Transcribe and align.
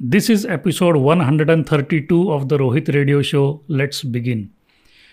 This 0.00 0.30
is 0.30 0.46
episode 0.46 0.94
132 0.94 2.30
of 2.30 2.48
the 2.48 2.56
Rohit 2.56 2.94
Radio 2.94 3.20
Show. 3.20 3.62
Let's 3.66 4.04
begin. 4.04 4.52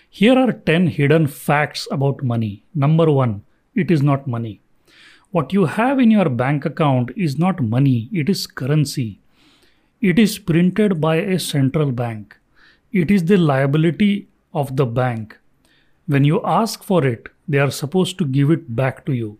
Here 0.08 0.38
are 0.38 0.52
10 0.52 0.86
hidden 0.86 1.26
facts 1.26 1.88
about 1.90 2.22
money. 2.22 2.62
Number 2.72 3.10
1, 3.10 3.42
it 3.74 3.90
is 3.90 4.00
not 4.00 4.28
money. 4.28 4.60
What 5.32 5.52
you 5.52 5.64
have 5.64 5.98
in 5.98 6.12
your 6.12 6.28
bank 6.28 6.64
account 6.64 7.10
is 7.16 7.36
not 7.36 7.60
money, 7.60 8.08
it 8.12 8.28
is 8.28 8.46
currency. 8.46 9.18
It 10.00 10.20
is 10.20 10.38
printed 10.38 11.00
by 11.00 11.16
a 11.16 11.40
central 11.40 11.90
bank. 11.90 12.38
It 12.92 13.10
is 13.10 13.24
the 13.24 13.38
liability 13.38 14.28
of 14.54 14.76
the 14.76 14.86
bank. 14.86 15.36
When 16.06 16.22
you 16.22 16.40
ask 16.44 16.84
for 16.84 17.04
it, 17.04 17.26
they 17.48 17.58
are 17.58 17.72
supposed 17.72 18.18
to 18.18 18.24
give 18.24 18.52
it 18.52 18.76
back 18.76 19.04
to 19.06 19.12
you. 19.14 19.38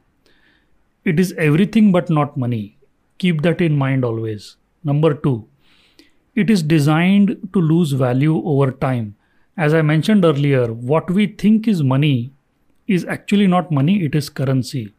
It 1.04 1.20
is 1.20 1.32
everything 1.38 1.92
but 1.92 2.10
not 2.10 2.36
money. 2.36 2.78
Keep 3.18 3.42
that 3.42 3.60
in 3.60 3.78
mind 3.78 4.04
always. 4.04 4.56
Number 4.86 5.14
two, 5.14 5.48
it 6.36 6.48
is 6.48 6.62
designed 6.62 7.48
to 7.52 7.60
lose 7.60 7.90
value 7.90 8.40
over 8.46 8.70
time. 8.70 9.16
As 9.56 9.74
I 9.74 9.82
mentioned 9.82 10.24
earlier, 10.24 10.72
what 10.72 11.10
we 11.10 11.26
think 11.26 11.66
is 11.66 11.82
money 11.82 12.30
is 12.86 13.04
actually 13.04 13.48
not 13.48 13.72
money, 13.72 14.04
it 14.04 14.14
is 14.14 14.28
currency. 14.28 14.94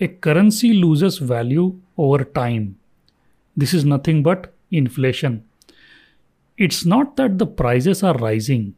A 0.00 0.06
currency 0.06 0.74
loses 0.74 1.18
value 1.18 1.80
over 1.98 2.22
time. 2.22 2.76
This 3.56 3.74
is 3.74 3.84
nothing 3.84 4.22
but 4.22 4.52
inflation. 4.70 5.42
It's 6.56 6.84
not 6.84 7.16
that 7.16 7.38
the 7.38 7.46
prices 7.46 8.04
are 8.04 8.16
rising. 8.18 8.76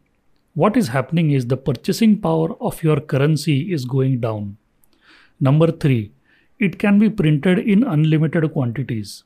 What 0.55 0.77
is 0.77 0.87
happening 0.87 1.29
is 1.31 1.45
the 1.45 1.57
purchasing 1.57 2.19
power 2.19 2.55
of 2.59 2.81
your 2.81 2.99
currency 2.99 3.71
is 3.71 3.85
going 3.85 4.19
down. 4.21 4.57
Number 5.39 5.71
three, 5.71 6.11
it 6.57 6.79
can 6.79 6.97
be 6.97 7.09
printed 7.09 7.59
in 7.59 7.83
unlimited 7.83 8.51
quantities. 8.51 9.23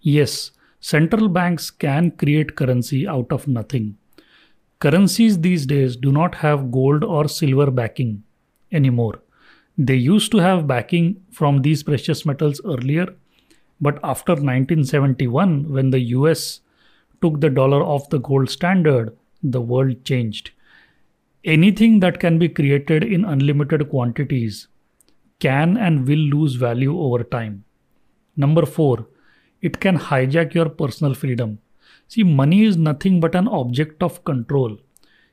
Yes, 0.00 0.50
central 0.80 1.28
banks 1.28 1.70
can 1.70 2.10
create 2.12 2.56
currency 2.56 3.06
out 3.06 3.32
of 3.32 3.48
nothing. 3.48 3.96
Currencies 4.80 5.40
these 5.40 5.66
days 5.66 5.96
do 5.96 6.12
not 6.12 6.36
have 6.36 6.70
gold 6.70 7.02
or 7.02 7.28
silver 7.28 7.70
backing 7.70 8.22
anymore. 8.70 9.20
They 9.76 9.96
used 9.96 10.30
to 10.32 10.38
have 10.38 10.66
backing 10.66 11.22
from 11.32 11.62
these 11.62 11.82
precious 11.82 12.24
metals 12.24 12.60
earlier, 12.64 13.06
but 13.80 13.98
after 14.02 14.32
1971, 14.32 15.72
when 15.72 15.90
the 15.90 16.00
US 16.16 16.60
took 17.22 17.40
the 17.40 17.50
dollar 17.50 17.82
off 17.82 18.10
the 18.10 18.18
gold 18.18 18.50
standard, 18.50 19.16
the 19.42 19.60
world 19.60 20.04
changed. 20.04 20.50
Anything 21.44 22.00
that 22.00 22.18
can 22.18 22.38
be 22.38 22.48
created 22.48 23.04
in 23.04 23.24
unlimited 23.24 23.88
quantities 23.88 24.68
can 25.38 25.76
and 25.76 26.06
will 26.06 26.18
lose 26.18 26.56
value 26.56 26.98
over 26.98 27.22
time. 27.22 27.64
Number 28.36 28.66
four, 28.66 29.06
it 29.60 29.80
can 29.80 29.98
hijack 29.98 30.54
your 30.54 30.68
personal 30.68 31.14
freedom. 31.14 31.58
See, 32.08 32.22
money 32.22 32.64
is 32.64 32.76
nothing 32.76 33.20
but 33.20 33.34
an 33.34 33.48
object 33.48 34.02
of 34.02 34.24
control. 34.24 34.78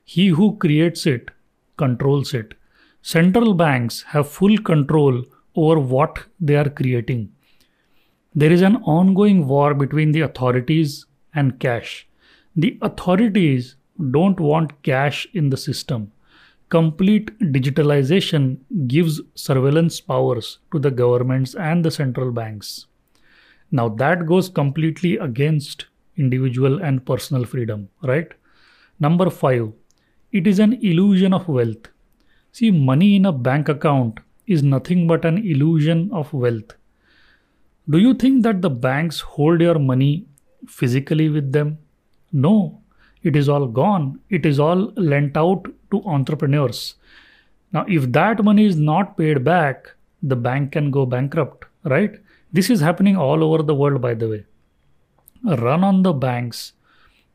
He 0.04 0.28
who 0.28 0.56
creates 0.56 1.06
it 1.06 1.30
controls 1.76 2.34
it. 2.34 2.54
Central 3.02 3.54
banks 3.54 4.02
have 4.02 4.28
full 4.28 4.58
control 4.58 5.24
over 5.54 5.78
what 5.78 6.24
they 6.40 6.56
are 6.56 6.68
creating. 6.68 7.32
There 8.34 8.52
is 8.52 8.62
an 8.62 8.76
ongoing 8.76 9.46
war 9.46 9.74
between 9.74 10.12
the 10.12 10.20
authorities 10.20 11.06
and 11.34 11.58
cash. 11.58 12.06
The 12.54 12.78
authorities 12.82 13.76
don't 14.10 14.38
want 14.38 14.82
cash 14.82 15.26
in 15.32 15.50
the 15.50 15.56
system 15.56 16.12
complete 16.68 17.38
digitalization 17.38 18.58
gives 18.88 19.20
surveillance 19.34 20.00
powers 20.00 20.58
to 20.72 20.78
the 20.78 20.90
governments 20.90 21.54
and 21.54 21.84
the 21.84 21.90
central 21.90 22.32
banks. 22.32 22.86
Now, 23.70 23.88
that 23.88 24.26
goes 24.26 24.48
completely 24.48 25.16
against 25.18 25.86
individual 26.16 26.82
and 26.82 27.04
personal 27.04 27.44
freedom, 27.44 27.88
right? 28.02 28.28
Number 29.00 29.28
five, 29.28 29.72
it 30.32 30.46
is 30.46 30.58
an 30.58 30.74
illusion 30.74 31.32
of 31.32 31.48
wealth. 31.48 31.88
See, 32.52 32.70
money 32.70 33.16
in 33.16 33.26
a 33.26 33.32
bank 33.32 33.68
account 33.68 34.20
is 34.46 34.62
nothing 34.62 35.06
but 35.06 35.24
an 35.24 35.38
illusion 35.38 36.10
of 36.12 36.32
wealth. 36.32 36.74
Do 37.90 37.98
you 37.98 38.14
think 38.14 38.42
that 38.42 38.62
the 38.62 38.70
banks 38.70 39.20
hold 39.20 39.60
your 39.60 39.78
money 39.78 40.26
physically 40.66 41.28
with 41.28 41.52
them? 41.52 41.78
No, 42.32 42.80
it 43.22 43.36
is 43.36 43.48
all 43.48 43.66
gone. 43.66 44.20
It 44.30 44.46
is 44.46 44.58
all 44.58 44.92
lent 44.96 45.36
out 45.36 45.66
to 45.90 46.02
entrepreneurs. 46.04 46.94
Now, 47.72 47.84
if 47.88 48.10
that 48.12 48.42
money 48.42 48.64
is 48.66 48.76
not 48.76 49.16
paid 49.18 49.44
back, 49.44 49.92
the 50.22 50.36
bank 50.36 50.72
can 50.72 50.90
go 50.90 51.06
bankrupt, 51.06 51.66
right? 51.84 52.18
This 52.52 52.70
is 52.70 52.80
happening 52.80 53.16
all 53.16 53.42
over 53.42 53.62
the 53.62 53.74
world, 53.74 54.00
by 54.00 54.14
the 54.14 54.28
way. 54.28 54.44
Run 55.44 55.84
on 55.84 56.02
the 56.02 56.12
banks 56.12 56.72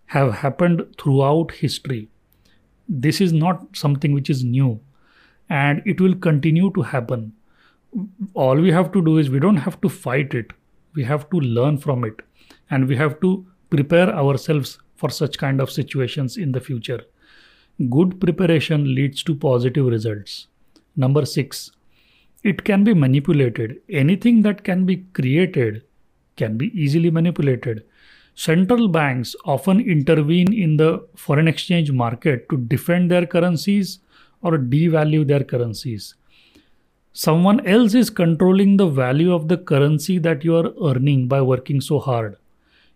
have 0.08 0.34
happened 0.34 0.84
throughout 1.00 1.52
history. 1.52 2.10
This 2.90 3.22
is 3.22 3.32
not 3.32 3.76
something 3.76 4.14
which 4.14 4.30
is 4.30 4.44
new 4.44 4.80
and 5.50 5.82
it 5.86 6.02
will 6.02 6.16
continue 6.16 6.72
to 6.76 6.82
happen. 6.82 7.34
All 8.34 8.56
we 8.56 8.72
have 8.72 8.92
to 8.94 9.02
do 9.02 9.18
is 9.18 9.30
we 9.30 9.40
don't 9.40 9.58
have 9.58 9.80
to 9.82 9.90
fight 9.90 10.34
it, 10.34 10.52
we 10.96 11.04
have 11.04 11.30
to 11.30 11.38
learn 11.40 11.78
from 11.78 12.04
it 12.04 12.22
and 12.70 12.88
we 12.88 12.96
have 12.98 13.20
to 13.22 13.46
prepare 13.70 14.10
ourselves 14.10 14.80
for 14.96 15.10
such 15.10 15.38
kind 15.38 15.62
of 15.62 15.72
situations 15.72 16.38
in 16.38 16.52
the 16.52 16.60
future. 16.60 17.02
Good 17.90 18.20
preparation 18.20 18.94
leads 18.94 19.24
to 19.24 19.36
positive 19.36 19.86
results. 19.86 20.48
Number 20.96 21.26
six, 21.26 21.72
it 22.44 22.64
can 22.64 22.84
be 22.84 22.94
manipulated. 22.94 23.82
Anything 23.90 24.42
that 24.42 24.64
can 24.64 24.86
be 24.86 24.98
created 25.14 25.84
can 26.36 26.58
be 26.58 26.72
easily 26.80 27.12
manipulated. 27.12 27.84
Central 28.34 28.88
banks 28.88 29.36
often 29.46 29.80
intervene 29.80 30.54
in 30.54 30.78
the 30.78 31.06
foreign 31.16 31.48
exchange 31.48 31.92
market 31.92 32.50
to 32.50 32.58
defend 32.58 33.12
their 33.12 33.26
currencies 33.26 34.00
or 34.42 34.58
devalue 34.58 35.28
their 35.28 35.44
currencies. 35.44 36.16
Someone 37.14 37.66
else 37.68 37.94
is 37.94 38.10
controlling 38.10 38.78
the 38.78 38.88
value 38.88 39.34
of 39.34 39.50
the 39.50 39.58
currency 39.58 40.18
that 40.18 40.46
you 40.46 40.56
are 40.56 40.74
earning 40.82 41.28
by 41.28 41.42
working 41.42 41.82
so 41.82 42.00
hard. 42.00 42.38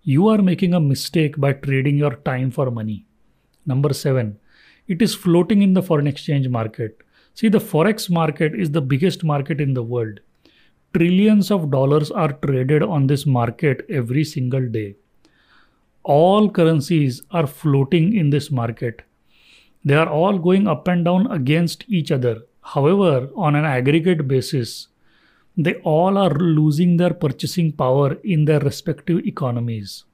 You 0.03 0.29
are 0.29 0.41
making 0.41 0.73
a 0.73 0.79
mistake 0.79 1.37
by 1.37 1.53
trading 1.53 1.97
your 1.97 2.15
time 2.15 2.49
for 2.49 2.71
money. 2.71 3.05
Number 3.65 3.93
seven, 3.93 4.39
it 4.87 5.01
is 5.01 5.13
floating 5.13 5.61
in 5.61 5.73
the 5.73 5.83
foreign 5.83 6.07
exchange 6.07 6.47
market. 6.47 7.01
See, 7.35 7.49
the 7.49 7.59
forex 7.59 8.09
market 8.09 8.55
is 8.55 8.71
the 8.71 8.81
biggest 8.81 9.23
market 9.23 9.59
in 9.61 9.73
the 9.73 9.83
world. 9.83 10.21
Trillions 10.93 11.51
of 11.51 11.69
dollars 11.69 12.09
are 12.09 12.31
traded 12.31 12.81
on 12.81 13.07
this 13.07 13.25
market 13.25 13.85
every 13.89 14.23
single 14.23 14.67
day. 14.67 14.95
All 16.03 16.49
currencies 16.49 17.21
are 17.31 17.45
floating 17.45 18.15
in 18.15 18.29
this 18.29 18.49
market. 18.49 19.01
They 19.83 19.95
are 19.95 20.07
all 20.07 20.39
going 20.39 20.67
up 20.67 20.87
and 20.87 21.03
down 21.03 21.29
against 21.29 21.83
each 21.89 22.11
other. 22.11 22.43
However, 22.61 23.29
on 23.35 23.55
an 23.55 23.65
aggregate 23.65 24.27
basis, 24.27 24.87
they 25.57 25.75
all 25.83 26.17
are 26.17 26.33
losing 26.33 26.97
their 26.97 27.13
purchasing 27.13 27.71
power 27.71 28.13
in 28.23 28.45
their 28.45 28.59
respective 28.61 29.25
economies. 29.25 30.05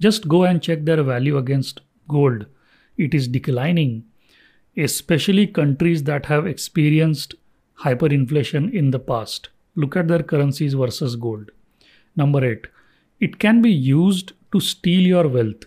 Just 0.00 0.28
go 0.28 0.44
and 0.44 0.62
check 0.62 0.84
their 0.84 1.02
value 1.02 1.36
against 1.36 1.80
gold 2.08 2.46
it 2.96 3.12
is 3.12 3.28
declining, 3.28 4.04
especially 4.76 5.46
countries 5.46 6.02
that 6.04 6.26
have 6.26 6.46
experienced 6.46 7.34
hyperinflation 7.80 8.72
in 8.72 8.90
the 8.90 8.98
past. 8.98 9.48
Look 9.74 9.96
at 9.96 10.08
their 10.08 10.22
currencies 10.22 10.74
versus 10.74 11.16
gold. 11.16 11.50
Number 12.16 12.44
eight, 12.44 12.66
it 13.20 13.38
can 13.38 13.62
be 13.62 13.70
used 13.70 14.32
to 14.52 14.60
steal 14.60 15.00
your 15.00 15.28
wealth. 15.28 15.64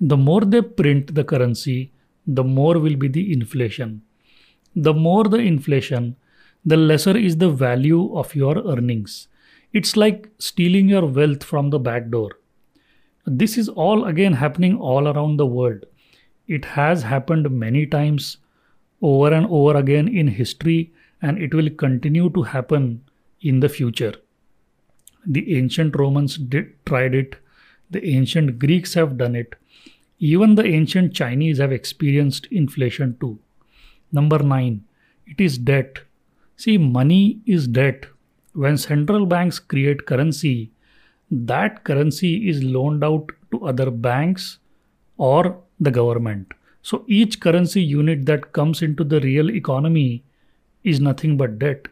The 0.00 0.16
more 0.16 0.42
they 0.42 0.62
print 0.62 1.14
the 1.14 1.24
currency, 1.24 1.92
the 2.26 2.44
more 2.44 2.78
will 2.78 2.96
be 2.96 3.08
the 3.08 3.32
inflation. 3.32 4.02
The 4.74 4.92
more 4.92 5.24
the 5.24 5.38
inflation, 5.38 6.16
the 6.64 6.76
lesser 6.76 7.16
is 7.16 7.36
the 7.36 7.48
value 7.48 8.14
of 8.16 8.34
your 8.34 8.58
earnings. 8.66 9.28
It's 9.72 9.96
like 9.96 10.28
stealing 10.38 10.88
your 10.88 11.06
wealth 11.06 11.44
from 11.44 11.70
the 11.70 11.78
back 11.78 12.10
door. 12.10 12.30
This 13.24 13.56
is 13.56 13.68
all 13.68 14.04
again 14.04 14.34
happening 14.34 14.76
all 14.76 15.08
around 15.08 15.36
the 15.36 15.46
world. 15.46 15.84
It 16.46 16.64
has 16.64 17.02
happened 17.02 17.50
many 17.50 17.86
times 17.86 18.38
over 19.02 19.32
and 19.32 19.46
over 19.46 19.76
again 19.76 20.08
in 20.08 20.28
history, 20.28 20.92
and 21.20 21.38
it 21.38 21.52
will 21.54 21.70
continue 21.70 22.30
to 22.30 22.42
happen 22.42 23.02
in 23.40 23.60
the 23.60 23.68
future. 23.68 24.14
The 25.26 25.58
ancient 25.58 25.96
Romans 25.96 26.36
did, 26.36 26.72
tried 26.86 27.14
it, 27.14 27.36
the 27.90 28.04
ancient 28.06 28.58
Greeks 28.58 28.94
have 28.94 29.16
done 29.16 29.34
it, 29.34 29.54
even 30.18 30.54
the 30.54 30.64
ancient 30.64 31.14
Chinese 31.14 31.58
have 31.58 31.72
experienced 31.72 32.46
inflation 32.46 33.16
too. 33.20 33.38
Number 34.12 34.38
nine, 34.38 34.84
it 35.26 35.40
is 35.40 35.58
debt. 35.58 35.98
See, 36.56 36.78
money 36.78 37.40
is 37.44 37.66
debt. 37.66 38.06
When 38.52 38.78
central 38.78 39.26
banks 39.26 39.58
create 39.58 40.06
currency, 40.06 40.70
that 41.30 41.84
currency 41.84 42.48
is 42.48 42.62
loaned 42.62 43.04
out 43.04 43.30
to 43.50 43.66
other 43.66 43.90
banks 43.90 44.58
or 45.18 45.60
the 45.80 45.90
government. 45.90 46.52
So 46.82 47.04
each 47.08 47.40
currency 47.40 47.82
unit 47.82 48.26
that 48.26 48.52
comes 48.52 48.82
into 48.82 49.04
the 49.04 49.20
real 49.20 49.50
economy 49.50 50.22
is 50.84 51.00
nothing 51.00 51.36
but 51.36 51.58
debt. 51.58 51.88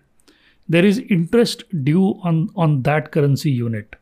There 0.69 0.85
is 0.85 0.99
interest 1.11 1.65
due 1.85 2.21
on, 2.23 2.51
on 2.57 2.83
that 2.83 3.11
currency 3.11 3.51
unit. 3.51 3.97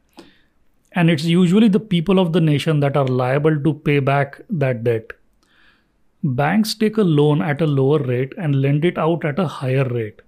And 0.92 1.08
it's 1.08 1.24
usually 1.24 1.68
the 1.68 1.80
people 1.80 2.18
of 2.18 2.32
the 2.32 2.40
nation 2.40 2.80
that 2.80 2.96
are 2.96 3.06
liable 3.06 3.58
to 3.62 3.74
pay 3.74 3.98
back 3.98 4.42
that 4.50 4.84
debt. 4.84 5.12
Banks 6.22 6.74
take 6.74 6.98
a 6.98 7.02
loan 7.02 7.42
at 7.42 7.62
a 7.62 7.66
lower 7.66 7.98
rate 7.98 8.32
and 8.38 8.60
lend 8.60 8.84
it 8.84 8.98
out 8.98 9.24
at 9.24 9.38
a 9.38 9.46
higher 9.46 9.88
rate. 9.88 10.20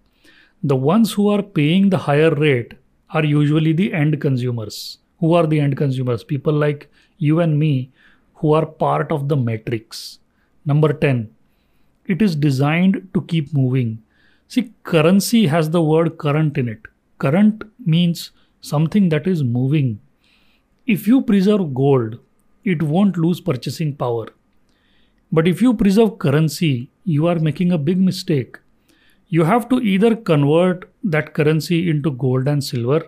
The 0.62 0.76
ones 0.76 1.12
who 1.12 1.28
are 1.28 1.42
paying 1.42 1.90
the 1.90 1.98
higher 1.98 2.34
rate 2.34 2.72
are 3.10 3.24
usually 3.24 3.74
the 3.74 3.92
end 3.92 4.20
consumers. 4.20 4.98
Who 5.20 5.34
are 5.34 5.46
the 5.46 5.60
end 5.60 5.76
consumers? 5.76 6.24
People 6.24 6.54
like 6.54 6.90
you 7.18 7.40
and 7.40 7.58
me 7.58 7.92
who 8.44 8.52
are 8.52 8.66
part 8.66 9.10
of 9.10 9.26
the 9.30 9.36
matrix. 9.36 10.18
Number 10.66 10.92
10. 10.92 11.30
It 12.04 12.20
is 12.20 12.36
designed 12.36 13.08
to 13.14 13.22
keep 13.22 13.54
moving. 13.54 14.02
See, 14.48 14.72
currency 14.82 15.46
has 15.46 15.70
the 15.70 15.82
word 15.82 16.18
current 16.18 16.58
in 16.58 16.68
it. 16.68 16.82
Current 17.16 17.62
means 17.86 18.32
something 18.60 19.08
that 19.08 19.26
is 19.26 19.42
moving. 19.42 19.98
If 20.86 21.08
you 21.08 21.22
preserve 21.22 21.72
gold, 21.72 22.18
it 22.64 22.82
won't 22.82 23.16
lose 23.16 23.40
purchasing 23.40 23.96
power. 23.96 24.26
But 25.32 25.48
if 25.48 25.62
you 25.62 25.72
preserve 25.72 26.18
currency, 26.18 26.90
you 27.04 27.26
are 27.26 27.38
making 27.38 27.72
a 27.72 27.78
big 27.78 27.98
mistake. 27.98 28.58
You 29.28 29.44
have 29.44 29.70
to 29.70 29.80
either 29.80 30.14
convert 30.14 30.90
that 31.02 31.32
currency 31.32 31.88
into 31.88 32.10
gold 32.10 32.46
and 32.46 32.62
silver, 32.62 33.06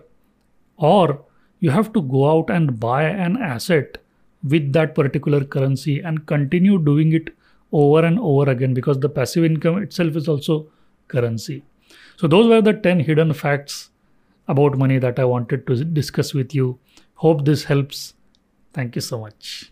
or 0.77 1.21
you 1.59 1.69
have 1.69 1.93
to 1.93 2.01
go 2.01 2.27
out 2.31 2.49
and 2.49 2.79
buy 2.79 3.03
an 3.03 3.37
asset 3.37 3.99
with 4.43 4.71
that 4.73 4.95
particular 4.95 5.43
currency 5.43 5.99
and 6.01 6.25
continue 6.25 6.77
doing 6.77 7.13
it 7.13 7.29
over 7.71 8.05
and 8.05 8.19
over 8.19 8.49
again 8.49 8.73
because 8.73 8.99
the 8.99 9.09
passive 9.09 9.43
income 9.43 9.77
itself 9.81 10.15
is 10.15 10.27
also 10.27 10.67
currency. 11.07 11.63
So, 12.17 12.27
those 12.27 12.47
were 12.47 12.61
the 12.61 12.73
10 12.73 13.01
hidden 13.01 13.33
facts 13.33 13.89
about 14.47 14.77
money 14.77 14.97
that 14.99 15.19
I 15.19 15.25
wanted 15.25 15.67
to 15.67 15.83
discuss 15.83 16.33
with 16.33 16.55
you. 16.55 16.79
Hope 17.15 17.45
this 17.45 17.63
helps. 17.63 18.13
Thank 18.73 18.95
you 18.95 19.01
so 19.01 19.19
much. 19.19 19.71